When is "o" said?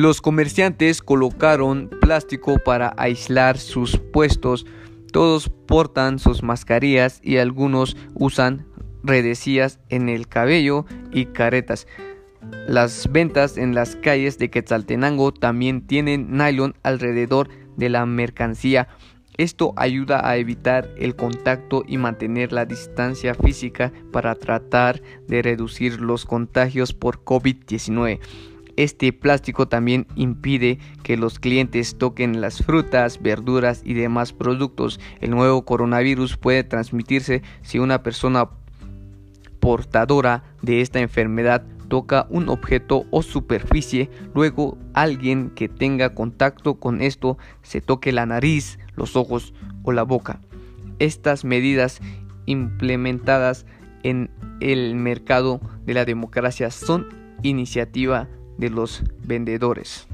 43.10-43.20, 49.82-49.92